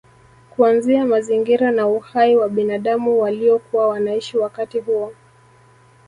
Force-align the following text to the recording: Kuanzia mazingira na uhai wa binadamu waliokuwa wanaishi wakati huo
Kuanzia 0.49 1.05
mazingira 1.05 1.71
na 1.71 1.87
uhai 1.87 2.35
wa 2.35 2.49
binadamu 2.49 3.19
waliokuwa 3.21 3.87
wanaishi 3.87 4.37
wakati 4.37 4.79
huo 4.79 5.13